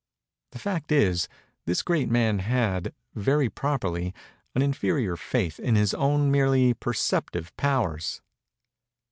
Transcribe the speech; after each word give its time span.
The 0.53 0.57
fact 0.57 0.91
is, 0.91 1.29
this 1.67 1.83
great 1.83 2.09
man 2.09 2.39
had, 2.39 2.95
very 3.13 3.51
properly, 3.51 4.15
an 4.55 4.63
inferior 4.63 5.15
faith 5.15 5.59
in 5.59 5.75
his 5.75 5.93
own 5.93 6.31
merely 6.31 6.73
perceptive 6.73 7.55
powers. 7.55 8.19